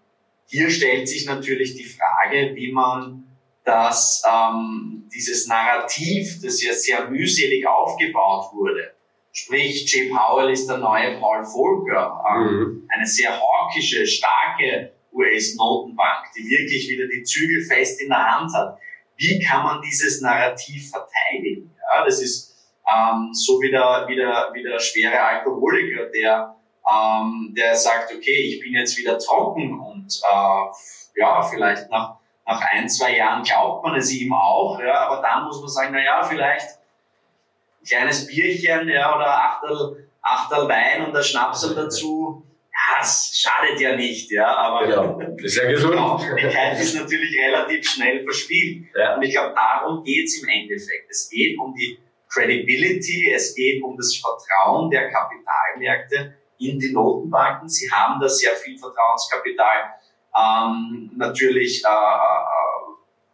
[0.48, 3.24] hier stellt sich natürlich die Frage, wie man
[3.64, 8.95] das, ähm, dieses Narrativ, das ja sehr mühselig aufgebaut wurde,
[9.36, 12.88] Sprich, Jay Powell ist der neue Paul Volcker, ähm, mhm.
[12.88, 18.78] eine sehr hawkische, starke US-Notenbank, die wirklich wieder die Zügel fest in der Hand hat.
[19.16, 21.70] Wie kann man dieses Narrativ verteidigen?
[21.76, 22.56] Ja, das ist
[22.90, 26.56] ähm, so wie der, wie, der, wie der schwere Alkoholiker, der,
[26.90, 32.62] ähm, der sagt, okay, ich bin jetzt wieder trocken und äh, ja, vielleicht nach, nach
[32.72, 36.02] ein, zwei Jahren glaubt man es ihm auch, ja, aber dann muss man sagen, na
[36.02, 36.78] ja, vielleicht
[37.86, 43.96] kleines Bierchen ja, oder Achtel, Achtel Wein und der Schnaps dazu, ja, das schadet ja
[43.96, 45.36] nicht, ja, aber genau.
[45.36, 45.92] ist ja gesund.
[45.94, 48.88] Glaubwürdigkeit ist natürlich relativ schnell verspielt.
[48.94, 49.16] Ja.
[49.16, 51.10] Und ich glaube, darum geht's im Endeffekt.
[51.10, 57.68] Es geht um die Credibility, es geht um das Vertrauen der Kapitalmärkte in die Notenbanken.
[57.68, 59.94] Sie haben da sehr viel Vertrauenskapital
[60.36, 62.86] ähm, natürlich äh, äh,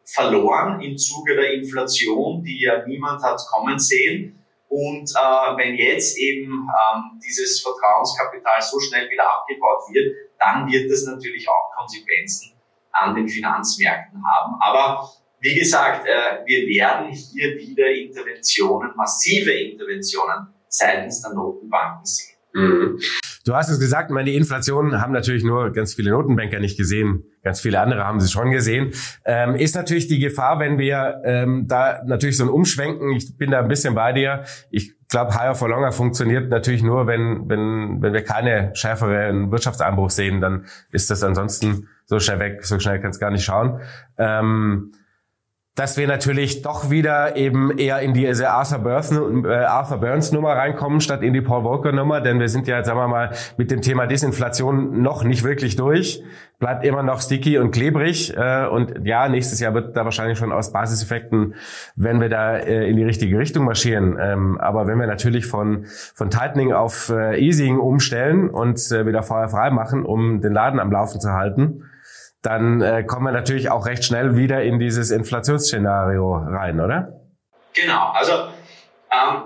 [0.05, 4.42] verloren im Zuge der Inflation, die ja niemand hat kommen sehen.
[4.73, 10.91] Und äh, wenn jetzt eben ähm, dieses Vertrauenskapital so schnell wieder abgebaut wird, dann wird
[10.91, 12.55] das natürlich auch Konsequenzen
[12.91, 14.55] an den Finanzmärkten haben.
[14.63, 22.39] Aber wie gesagt, äh, wir werden hier wieder Interventionen, massive Interventionen seitens der Notenbanken sehen.
[22.55, 22.99] Mhm.
[23.45, 27.25] Du hast es gesagt, meine, die Inflation haben natürlich nur ganz viele Notenbanker nicht gesehen.
[27.43, 28.93] Ganz viele andere haben sie schon gesehen.
[29.25, 33.51] Ähm, ist natürlich die Gefahr, wenn wir ähm, da natürlich so ein Umschwenken, ich bin
[33.51, 34.45] da ein bisschen bei dir.
[34.71, 40.11] Ich glaube, Higher for Longer funktioniert natürlich nur, wenn, wenn, wenn wir keine schärferen Wirtschaftseinbruch
[40.11, 43.81] sehen, dann ist das ansonsten so schnell weg, so schnell kann es gar nicht schauen.
[44.19, 44.93] Ähm,
[45.75, 50.51] dass wir natürlich doch wieder eben eher in diese Arthur Burns, äh, Arthur Burns Nummer
[50.51, 53.71] reinkommen, statt in die Paul Volcker Nummer, denn wir sind ja, sagen wir mal, mit
[53.71, 56.23] dem Thema Disinflation noch nicht wirklich durch,
[56.59, 60.53] bleibt immer noch sticky und klebrig äh, und ja, nächstes Jahr wird da wahrscheinlich schon
[60.53, 61.55] aus Basiseffekten,
[61.97, 65.87] wenn wir da äh, in die richtige Richtung marschieren, ähm, aber wenn wir natürlich von,
[66.15, 70.93] von Tightening auf äh, Easing umstellen und wieder Feuer frei machen, um den Laden am
[70.93, 71.85] Laufen zu halten,
[72.43, 77.21] dann äh, kommen wir natürlich auch recht schnell wieder in dieses Inflationsszenario rein, oder?
[77.73, 78.33] Genau, also
[79.11, 79.43] ähm,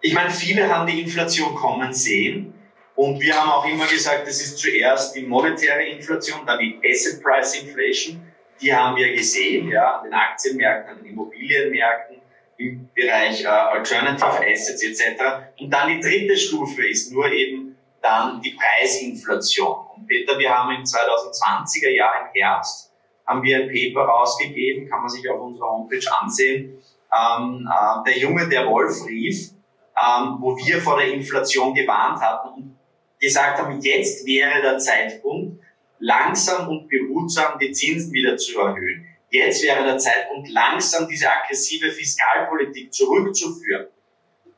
[0.00, 2.52] ich meine, viele haben die Inflation kommen sehen
[2.96, 7.22] und wir haben auch immer gesagt, es ist zuerst die monetäre Inflation, dann die Asset
[7.22, 8.20] Price Inflation,
[8.60, 12.16] die haben wir gesehen, ja, an den Aktienmärkten, an den Immobilienmärkten,
[12.56, 15.22] im Bereich äh, Alternative Assets etc.
[15.58, 17.73] Und dann die dritte Stufe ist nur eben
[18.04, 20.06] dann die Preisinflation.
[20.06, 22.92] Peter, wir haben im 2020er Jahr im Herbst
[23.26, 26.78] haben wir ein Paper rausgegeben, kann man sich auf unserer Homepage ansehen.
[27.10, 29.50] Ähm, äh, der Junge, der Wolf rief,
[29.96, 32.78] ähm, wo wir vor der Inflation gewarnt hatten und
[33.18, 35.62] gesagt haben, jetzt wäre der Zeitpunkt,
[36.00, 39.06] langsam und behutsam die Zinsen wieder zu erhöhen.
[39.30, 43.86] Jetzt wäre der Zeitpunkt, langsam diese aggressive Fiskalpolitik zurückzuführen.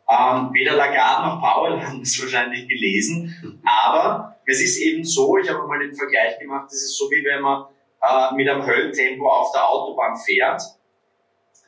[0.08, 5.48] Ähm, weder Lagarde noch Powell haben es wahrscheinlich gelesen, aber es ist eben so, ich
[5.50, 7.64] habe mal den Vergleich gemacht, es ist so wie wenn man
[8.02, 10.62] äh, mit einem Höllentempo auf der Autobahn fährt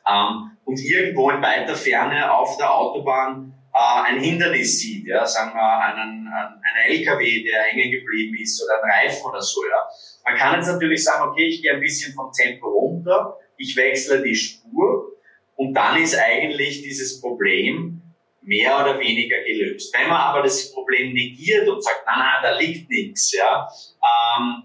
[0.09, 5.53] ähm, und irgendwo in weiter Ferne auf der Autobahn äh, ein Hindernis sieht, ja, sagen
[5.53, 9.61] wir einen, einen, LKW, der hängen geblieben ist oder ein Reifen oder so.
[9.69, 9.87] Ja.
[10.25, 14.23] Man kann jetzt natürlich sagen, okay, ich gehe ein bisschen vom Tempo runter, ich wechsle
[14.23, 15.11] die Spur
[15.55, 18.01] und dann ist eigentlich dieses Problem
[18.49, 19.93] mehr oder weniger gelöst.
[19.95, 23.69] Wenn man aber das Problem negiert und sagt, na, na, da liegt nichts, ja,
[24.01, 24.63] ähm,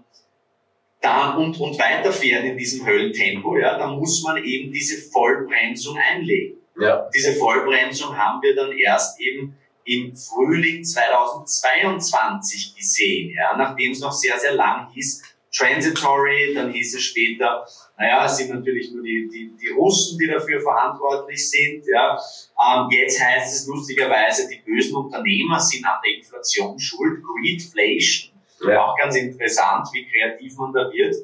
[0.99, 6.57] dann und, und weiterfährt in diesem Höllentempo, ja, dann muss man eben diese Vollbremsung einlegen.
[6.81, 7.07] Ja.
[7.15, 14.11] Diese Vollbremsung haben wir dann erst eben im Frühling 2022 gesehen, ja, nachdem es noch
[14.11, 15.21] sehr, sehr lang hieß,
[15.55, 20.27] transitory, dann hieß es später, naja, es sind natürlich nur die, die, die Russen, die
[20.27, 21.85] dafür verantwortlich sind.
[21.87, 22.19] Ja.
[22.61, 28.33] Ähm, jetzt heißt es lustigerweise, die bösen Unternehmer sind an der Inflation schuld, Greedflation.
[28.67, 28.83] Ja.
[28.83, 31.15] Auch ganz interessant, wie kreativ man da wird.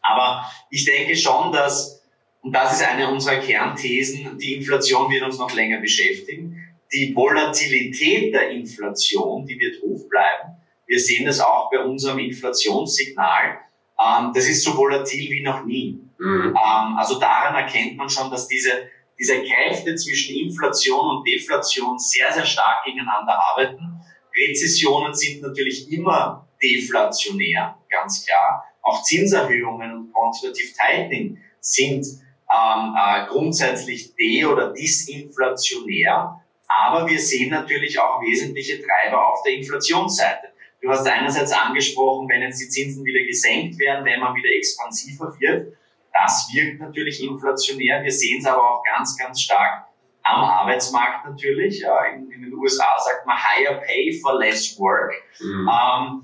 [0.00, 2.02] Aber ich denke schon, dass,
[2.40, 6.62] und das ist eine unserer Kernthesen, die Inflation wird uns noch länger beschäftigen.
[6.92, 10.56] Die Volatilität der Inflation, die wird hoch bleiben.
[10.86, 13.58] Wir sehen das auch bei unserem Inflationssignal.
[13.98, 16.00] Ähm, das ist so volatil wie noch nie.
[16.18, 16.48] Mhm.
[16.48, 22.32] Ähm, also daran erkennt man schon, dass diese, diese Kräfte zwischen Inflation und Deflation sehr,
[22.32, 24.00] sehr stark gegeneinander arbeiten.
[24.34, 28.64] Rezessionen sind natürlich immer deflationär, ganz klar.
[28.82, 32.06] Auch Zinserhöhungen und Quantitative Tightening sind
[32.52, 36.40] ähm, äh, grundsätzlich de- oder disinflationär.
[36.68, 40.48] Aber wir sehen natürlich auch wesentliche Treiber auf der Inflationsseite.
[40.86, 45.34] Du hast einerseits angesprochen, wenn jetzt die Zinsen wieder gesenkt werden, wenn man wieder expansiver
[45.40, 45.76] wird,
[46.12, 48.04] das wirkt natürlich inflationär.
[48.04, 49.88] Wir sehen es aber auch ganz, ganz stark
[50.22, 51.82] am Arbeitsmarkt natürlich.
[52.14, 55.12] In, in, den USA sagt man higher pay for less work.
[55.40, 55.68] Mhm.
[55.68, 56.22] Ähm,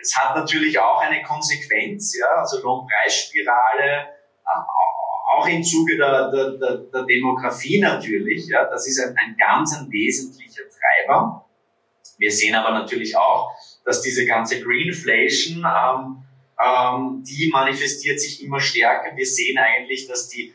[0.00, 6.50] es hat natürlich auch eine Konsequenz, ja, also Lohnpreisspirale, äh, auch im Zuge der, der,
[6.52, 8.48] der, der Demografie natürlich.
[8.48, 11.44] Ja, das ist ein, ein ganz ein wesentlicher Treiber.
[12.16, 13.52] Wir sehen aber natürlich auch,
[13.84, 16.22] dass diese ganze Greenflation, ähm,
[16.64, 19.16] ähm, die manifestiert sich immer stärker.
[19.16, 20.54] Wir sehen eigentlich, dass die,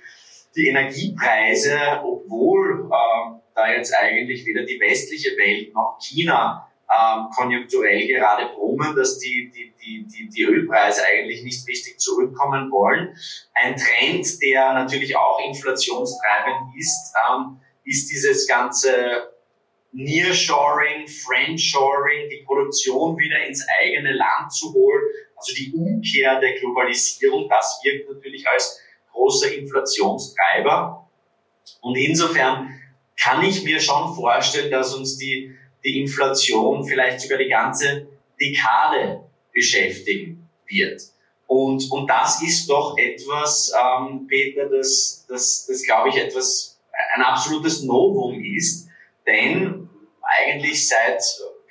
[0.55, 8.07] die Energiepreise, obwohl ähm, da jetzt eigentlich weder die westliche Welt noch China ähm, konjunkturell
[8.07, 13.15] gerade brummen, dass die, die, die, die, die Ölpreise eigentlich nicht richtig zurückkommen wollen.
[13.53, 19.37] Ein Trend, der natürlich auch inflationstreibend ist, ähm, ist dieses ganze
[19.91, 25.02] Nearshoring, Friendshoring, die Produktion wieder ins eigene Land zu holen,
[25.36, 28.80] also die Umkehr der Globalisierung, das wirkt natürlich als
[29.12, 31.08] großer Inflationstreiber.
[31.82, 32.80] Und insofern
[33.19, 38.08] kann ich mir schon vorstellen, dass uns die, die Inflation vielleicht sogar die ganze
[38.39, 41.02] Dekade beschäftigen wird.
[41.47, 46.78] Und, und das ist doch etwas, ähm, Peter, das, das, das glaube ich etwas,
[47.15, 48.88] ein absolutes Novum ist,
[49.26, 49.76] denn
[50.39, 51.21] eigentlich seit,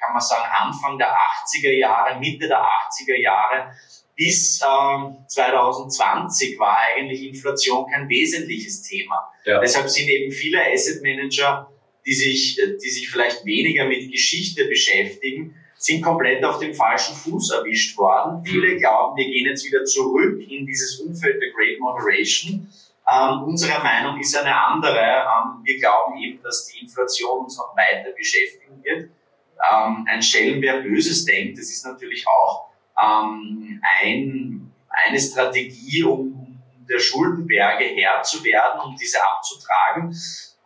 [0.01, 3.73] kann man sagen, Anfang der 80er Jahre, Mitte der 80er Jahre
[4.17, 9.31] bis ähm, 2020 war eigentlich Inflation kein wesentliches Thema.
[9.45, 9.61] Ja.
[9.61, 11.71] Deshalb sind eben viele Asset Manager,
[12.07, 17.53] die sich, die sich vielleicht weniger mit Geschichte beschäftigen, sind komplett auf dem falschen Fuß
[17.53, 18.43] erwischt worden.
[18.45, 18.79] Viele mhm.
[18.79, 22.69] glauben, wir gehen jetzt wieder zurück in dieses Umfeld der Great Moderation.
[23.09, 24.99] Ähm, unsere Meinung ist eine andere.
[24.99, 29.11] Ähm, wir glauben eben, dass die Inflation uns noch weiter beschäftigen wird.
[29.71, 32.69] Ähm, ein Stellen, wer Böses denkt, das ist natürlich auch
[33.01, 34.73] ähm, ein,
[35.07, 40.15] eine Strategie, um der Schuldenberge Herr zu werden, um diese abzutragen.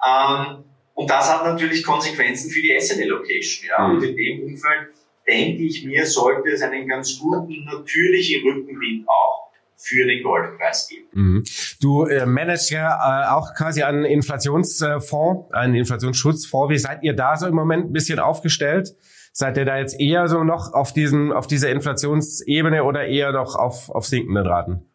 [0.06, 3.68] Ähm, und das hat natürlich Konsequenzen für die Asset Allocation.
[3.68, 3.86] Ja.
[3.86, 3.96] Mhm.
[3.96, 4.88] Und in dem Umfeld
[5.26, 9.39] denke ich mir, sollte es einen ganz guten natürlichen Rückenwind auch
[9.82, 11.08] für den Goldpreis geben.
[11.12, 11.44] Mhm.
[11.80, 16.70] Du äh, managst ja äh, auch quasi einen Inflationsfonds, einen Inflationsschutzfonds.
[16.70, 18.94] Wie seid ihr da so im Moment ein bisschen aufgestellt?
[19.32, 23.54] Seid ihr da jetzt eher so noch auf diesen, auf dieser Inflationsebene oder eher noch
[23.54, 24.86] auf, auf sinkenden Raten?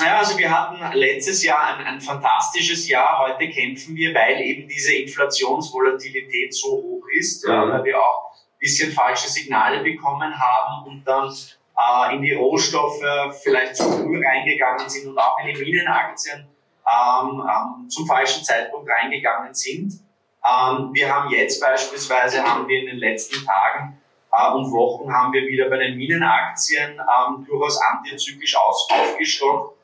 [0.00, 3.26] Ja, also wir hatten letztes Jahr ein, ein fantastisches Jahr.
[3.26, 8.58] Heute kämpfen wir, weil eben diese Inflationsvolatilität so hoch ist, ja, weil wir auch ein
[8.58, 11.30] bisschen falsche Signale bekommen haben und dann
[11.76, 13.02] äh, in die Rohstoffe
[13.42, 16.46] vielleicht zu früh reingegangen sind und auch in die Minenaktien
[16.86, 19.92] ähm, ähm, zum falschen Zeitpunkt reingegangen sind.
[20.44, 24.00] Ähm, wir haben jetzt beispielsweise, haben wir in den letzten Tagen
[24.32, 29.76] äh, und Wochen haben wir wieder bei den Minenaktien ähm, durchaus antizyklisch aufgestockt.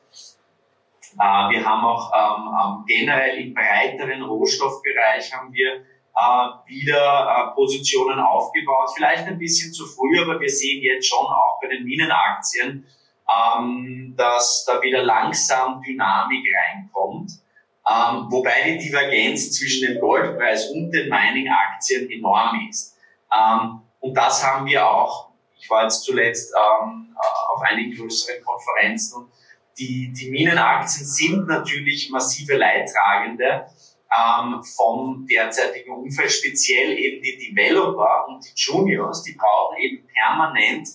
[1.13, 5.85] Äh, wir haben auch ähm, ähm, generell im breiteren Rohstoffbereich haben wir
[6.19, 8.89] äh, wieder äh, Positionen aufgebaut.
[8.95, 12.85] Vielleicht ein bisschen zu früh, aber wir sehen jetzt schon auch bei den Minenaktien,
[13.29, 17.31] ähm, dass da wieder langsam Dynamik reinkommt.
[17.89, 22.97] Ähm, wobei die Divergenz zwischen dem Goldpreis und den Mining-Aktien enorm ist.
[23.33, 28.43] Ähm, und das haben wir auch, ich war jetzt zuletzt ähm, äh, auf einigen größeren
[28.43, 29.31] Konferenzen
[29.79, 33.67] die, die Minenaktien sind natürlich massive Leidtragende
[34.11, 40.87] ähm, vom derzeitigen Umfeld, speziell eben die Developer und die Juniors, die brauchen eben permanent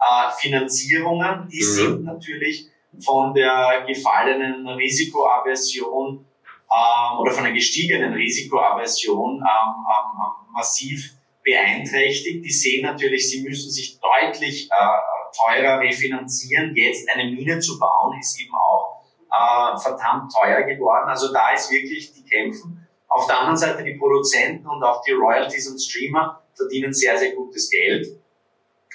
[0.00, 1.74] äh, Finanzierungen, die mhm.
[1.74, 2.68] sind natürlich
[3.04, 6.24] von der gefallenen Risikoaversion
[6.72, 12.44] ähm, oder von der gestiegenen Risikoaversion ähm, ähm, ähm, massiv beeinträchtigt.
[12.44, 16.74] Die sehen natürlich, sie müssen sich deutlich äh, teurer refinanzieren.
[16.76, 18.91] Jetzt eine Mine zu bauen, ist eben auch
[19.32, 21.08] äh, verdammt teuer geworden.
[21.08, 22.86] Also da ist wirklich die Kämpfen.
[23.08, 27.32] Auf der anderen Seite die Produzenten und auch die Royalties und Streamer verdienen sehr, sehr
[27.32, 28.06] gutes Geld.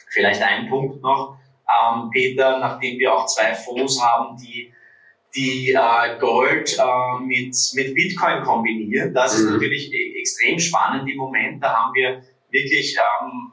[0.09, 4.73] Vielleicht ein Punkt noch, ähm, Peter, nachdem wir auch zwei Fonds haben, die
[5.35, 9.13] die äh, Gold äh, mit, mit Bitcoin kombinieren.
[9.13, 9.45] Das mhm.
[9.45, 11.61] ist natürlich e extrem spannend im Moment.
[11.61, 13.51] Da haben wir wirklich ähm,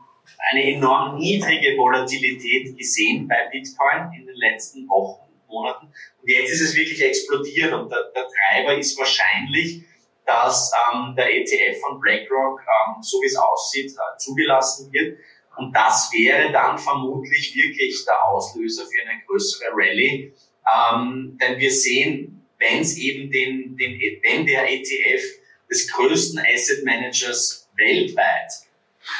[0.51, 5.89] eine enorm niedrige Volatilität gesehen bei Bitcoin in den letzten Wochen, Monaten.
[6.25, 9.83] Und jetzt ist es wirklich explodiert und der, der Treiber ist wahrscheinlich,
[10.25, 15.19] dass ähm, der ETF von BlackRock, ähm, so wie es aussieht, äh, zugelassen wird.
[15.59, 20.33] Und das wäre dann vermutlich wirklich der Auslöser für eine größere Rallye.
[20.67, 25.23] Ähm, denn wir sehen, wenn es eben den, den, wenn der ETF
[25.71, 28.51] des größten Asset Managers weltweit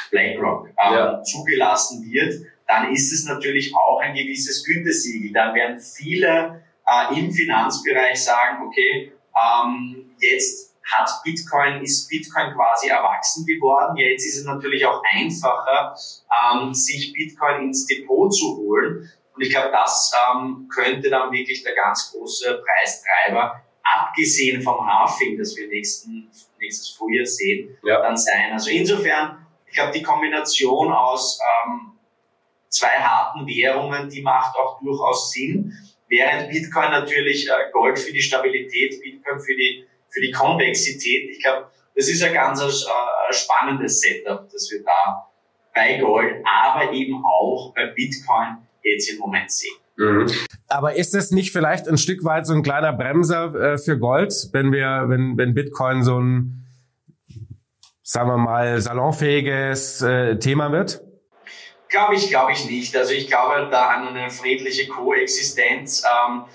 [0.09, 1.21] BlackRock ähm, ja.
[1.21, 5.31] zugelassen wird, dann ist es natürlich auch ein gewisses Gütesiegel.
[5.33, 12.89] Dann werden viele äh, im Finanzbereich sagen, okay, ähm, jetzt hat Bitcoin, ist Bitcoin quasi
[12.89, 13.97] erwachsen geworden.
[13.97, 15.95] Jetzt ist es natürlich auch einfacher,
[16.53, 19.09] ähm, sich Bitcoin ins Depot zu holen.
[19.33, 25.37] Und ich glaube, das ähm, könnte dann wirklich der ganz große Preistreiber, abgesehen vom Halving,
[25.37, 26.29] das wir nächsten,
[26.59, 28.01] nächstes Frühjahr sehen, ja.
[28.01, 28.53] dann sein.
[28.53, 31.99] Also insofern ich glaube, die Kombination aus ähm,
[32.69, 35.73] zwei harten Währungen, die macht auch durchaus Sinn.
[36.07, 41.29] Während Bitcoin natürlich äh, Gold für die Stabilität, Bitcoin für die, für die Konvexität.
[41.31, 45.31] Ich glaube, das ist ein ganz äh, spannendes Setup, das wir da
[45.73, 49.75] bei Gold, aber eben auch bei Bitcoin jetzt im Moment sehen.
[49.97, 50.31] Mhm.
[50.67, 54.33] Aber ist es nicht vielleicht ein Stück weit so ein kleiner Bremser äh, für Gold,
[54.51, 56.65] wenn wir, wenn, wenn Bitcoin so ein,
[58.01, 61.01] sagen wir mal, salonfähiges äh, Thema wird?
[61.89, 62.95] Glaube ich, glaube ich nicht.
[62.95, 66.03] Also ich glaube da an eine friedliche Koexistenz.
[66.03, 66.45] Ähm,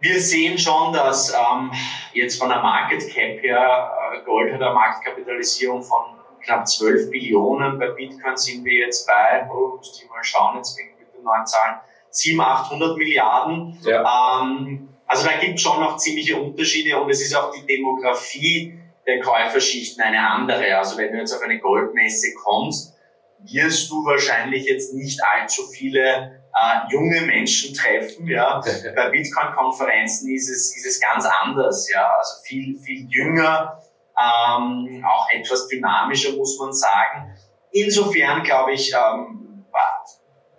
[0.00, 1.72] wir sehen schon, dass ähm,
[2.14, 7.78] jetzt von der Market Cap her äh, Gold hat eine Marktkapitalisierung von knapp 12 Billionen.
[7.78, 11.46] Bei Bitcoin sind wir jetzt bei, oh, muss ich mal schauen, jetzt mit den neuen
[11.46, 11.78] Zahlen,
[12.10, 13.78] 700, 800 Milliarden.
[13.82, 14.42] Ja.
[14.42, 18.78] Ähm, also da gibt es schon noch ziemliche Unterschiede und es ist auch die Demografie
[19.06, 20.76] der Käuferschichten eine andere.
[20.76, 22.94] Also wenn du jetzt auf eine Goldmesse kommst,
[23.40, 28.26] wirst du wahrscheinlich jetzt nicht allzu viele äh, junge Menschen treffen.
[28.26, 28.60] Ja.
[28.96, 31.88] Bei Bitcoin-Konferenzen ist es, ist es ganz anders.
[31.92, 32.10] Ja.
[32.18, 33.82] Also viel, viel jünger,
[34.18, 37.34] ähm, auch etwas dynamischer, muss man sagen.
[37.70, 39.64] Insofern glaube ich, ähm,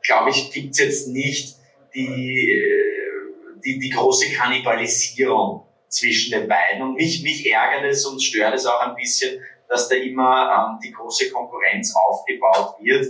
[0.01, 1.57] glaube ich, gibt es jetzt nicht
[1.93, 6.81] die, äh, die, die große Kannibalisierung zwischen den beiden.
[6.81, 10.79] Und mich, mich ärgert es und stört es auch ein bisschen, dass da immer ähm,
[10.83, 13.05] die große Konkurrenz aufgebaut wird.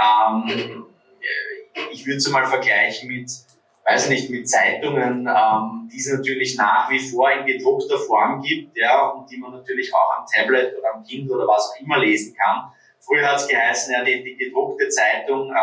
[0.00, 0.86] Ähm,
[1.20, 3.30] äh, ich würde es mal vergleichen mit,
[3.84, 8.76] weiß nicht, mit Zeitungen, ähm, die es natürlich nach wie vor in gedruckter Form gibt,
[8.78, 11.98] ja, und die man natürlich auch am Tablet oder am Kind oder was auch immer
[11.98, 12.70] lesen kann.
[13.00, 15.54] Früher hat es geheißen, ja, die, die gedruckte Zeitung, äh,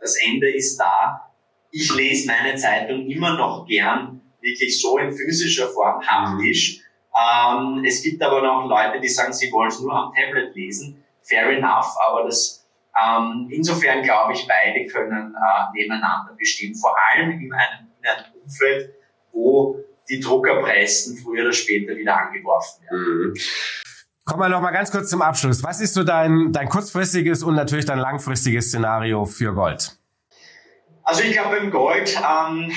[0.00, 1.30] das Ende ist da.
[1.70, 6.81] Ich lese meine Zeitung immer noch gern, wirklich so in physischer Form, haptisch.
[7.14, 11.04] Ähm, es gibt aber noch Leute, die sagen, sie wollen es nur am Tablet lesen.
[11.22, 12.66] Fair enough, aber das,
[13.00, 18.42] ähm, insofern glaube ich, beide können äh, nebeneinander bestehen, vor allem in einem, in einem
[18.42, 18.94] Umfeld,
[19.30, 23.28] wo die Druckerpreisen früher oder später wieder angeworfen werden.
[23.28, 23.34] Mhm.
[24.24, 25.64] Kommen wir noch mal ganz kurz zum Abschluss.
[25.64, 29.96] Was ist so dein, dein kurzfristiges und natürlich dein langfristiges Szenario für Gold?
[31.02, 32.72] Also ich glaube beim Gold, ähm,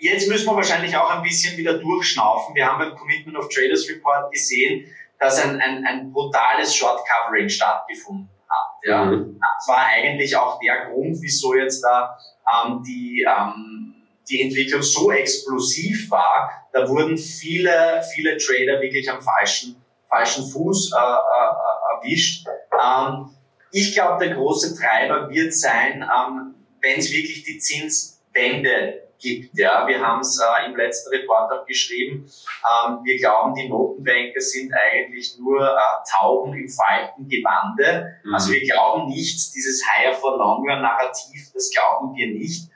[0.00, 2.54] jetzt müssen wir wahrscheinlich auch ein bisschen wieder durchschnaufen.
[2.54, 4.86] Wir haben beim Commitment of Traders Report gesehen,
[5.18, 8.88] dass ein, ein, ein brutales Short Covering stattgefunden hat.
[8.88, 9.04] Ja.
[9.04, 9.38] Mhm.
[9.38, 12.18] Das war eigentlich auch der Grund, wieso jetzt da
[12.64, 13.94] ähm, die, ähm,
[14.28, 16.50] die Entwicklung so explosiv war.
[16.72, 19.80] Da wurden viele, viele Trader wirklich am falschen
[20.10, 22.46] falschen Fuß äh, äh, äh, erwischt.
[22.72, 23.30] Ähm,
[23.72, 29.58] ich glaube, der große Treiber wird sein, ähm, wenn es wirklich die Zinswende gibt.
[29.58, 32.24] Ja, wir haben es äh, im letzten Report auch geschrieben.
[32.24, 35.78] Ähm, wir glauben, die Notenbanker sind eigentlich nur äh,
[36.10, 38.16] Tauben im Faltengewande.
[38.24, 38.34] Mhm.
[38.34, 42.70] Also wir glauben nicht, dieses Higher for Longer Narrativ, das glauben wir nicht.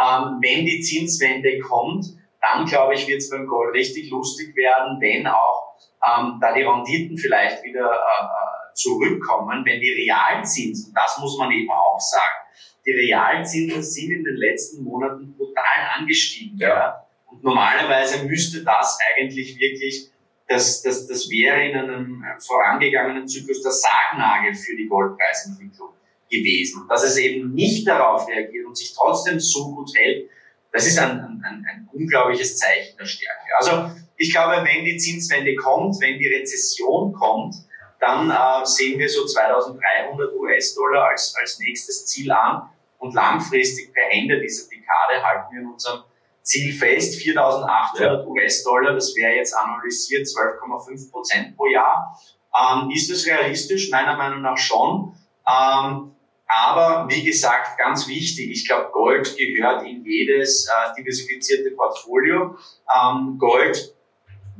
[0.00, 2.06] Ähm, wenn die Zinswende kommt,
[2.40, 6.62] dann glaube ich, wird es beim Gold richtig lustig werden, wenn auch ähm, da die
[6.62, 12.41] Renditen vielleicht wieder äh, äh, zurückkommen, wenn die Realzinsen, das muss man eben auch sagen,
[12.84, 16.58] die Realzinsen sind in den letzten Monaten brutal angestiegen.
[16.58, 16.68] Ja.
[16.68, 17.06] ja.
[17.26, 20.10] Und normalerweise müsste das eigentlich wirklich,
[20.48, 25.90] das, das, das wäre in einem vorangegangenen Zyklus der Sargnagel für die Goldpreisentwicklung
[26.30, 26.86] gewesen.
[26.88, 30.28] Dass es eben nicht darauf reagiert und sich trotzdem so gut hält,
[30.72, 33.46] das ist ein, ein, ein unglaubliches Zeichen der Stärke.
[33.58, 37.54] Also ich glaube, wenn die Zinswende kommt, wenn die Rezession kommt,
[38.00, 42.68] dann äh, sehen wir so 2300 US-Dollar als, als nächstes Ziel an
[43.02, 46.02] und langfristig per Ende dieser Dekade halten wir in unserem
[46.42, 48.24] Ziel fest, 4.800 ja.
[48.26, 52.16] US-Dollar, das wäre jetzt analysiert 12,5 Prozent pro Jahr.
[52.54, 53.90] Ähm, ist das realistisch?
[53.90, 55.16] Meiner Meinung nach schon.
[55.48, 56.12] Ähm,
[56.46, 62.56] aber wie gesagt, ganz wichtig, ich glaube, Gold gehört in jedes äh, diversifizierte Portfolio.
[62.94, 63.94] Ähm, Gold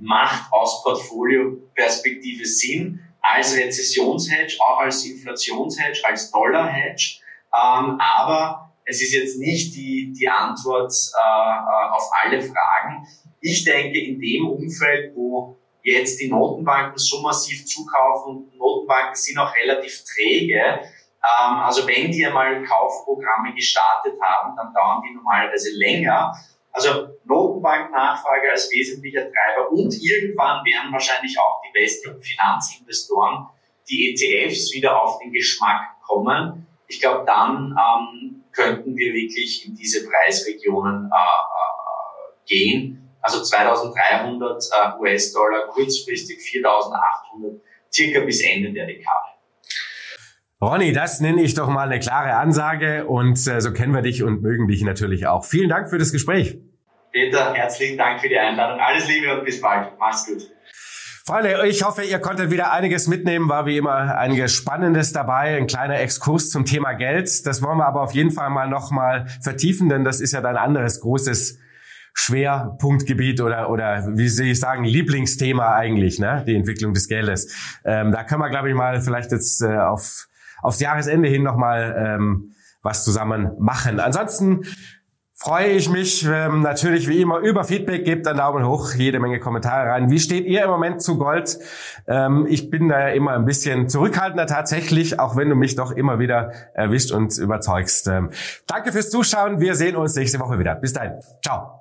[0.00, 7.21] macht aus Portfolio-Perspektive Sinn, als Rezessionshedge, auch als Inflationshedge, als Dollar-Hedge.
[7.54, 13.06] Ähm, aber es ist jetzt nicht die, die Antwort äh, äh, auf alle Fragen.
[13.40, 19.38] Ich denke, in dem Umfeld, wo jetzt die Notenbanken so massiv zukaufen und Notenbanken sind
[19.38, 20.80] auch relativ träge,
[21.22, 26.34] ähm, also wenn die einmal Kaufprogramme gestartet haben, dann dauern die normalerweise länger.
[26.72, 33.46] Also Notenbanknachfrage als wesentlicher Treiber und irgendwann werden wahrscheinlich auch die westlichen Finanzinvestoren
[33.88, 36.66] die ETFs wieder auf den Geschmack kommen.
[36.92, 43.16] Ich glaube, dann ähm, könnten wir wirklich in diese Preisregionen äh, äh, gehen.
[43.22, 49.32] Also 2300 äh, US-Dollar, kurzfristig 4800, circa bis Ende der Dekade.
[50.60, 54.22] Ronny, das nenne ich doch mal eine klare Ansage und äh, so kennen wir dich
[54.22, 55.46] und mögen dich natürlich auch.
[55.46, 56.58] Vielen Dank für das Gespräch.
[57.10, 58.80] Peter, herzlichen Dank für die Einladung.
[58.80, 59.92] Alles Liebe und bis bald.
[59.98, 60.51] Mach's gut.
[61.24, 63.48] Freunde, ich hoffe, ihr konntet wieder einiges mitnehmen.
[63.48, 65.56] War wie immer einiges Spannendes dabei.
[65.56, 67.46] Ein kleiner Exkurs zum Thema Geld.
[67.46, 70.56] Das wollen wir aber auf jeden Fall mal nochmal vertiefen, denn das ist ja dein
[70.56, 71.60] anderes großes
[72.12, 76.42] Schwerpunktgebiet oder oder wie soll ich sagen Lieblingsthema eigentlich, ne?
[76.44, 77.54] Die Entwicklung des Geldes.
[77.84, 80.26] Ähm, da können wir, glaube ich, mal vielleicht jetzt äh, auf
[80.60, 82.52] aufs Jahresende hin nochmal ähm,
[82.82, 84.00] was zusammen machen.
[84.00, 84.62] Ansonsten
[85.42, 89.40] freue ich mich ähm, natürlich wie immer über Feedback, gebt einen Daumen hoch, jede Menge
[89.40, 90.08] Kommentare rein.
[90.08, 91.58] Wie steht ihr im Moment zu Gold?
[92.06, 95.90] Ähm, ich bin da ja immer ein bisschen zurückhaltender tatsächlich, auch wenn du mich doch
[95.90, 98.06] immer wieder erwischt und überzeugst.
[98.06, 98.30] Ähm,
[98.68, 100.76] danke fürs Zuschauen, wir sehen uns nächste Woche wieder.
[100.76, 101.80] Bis dahin, ciao.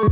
[0.00, 0.08] This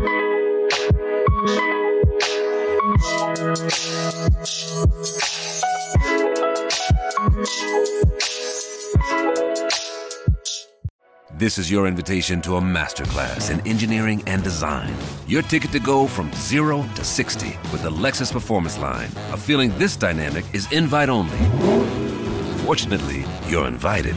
[11.57, 14.95] is your invitation to a masterclass in engineering and design.
[15.27, 19.09] Your ticket to go from zero to 60 with the Lexus Performance Line.
[19.33, 21.39] A feeling this dynamic is invite only.
[22.67, 24.17] Fortunately, you're invited.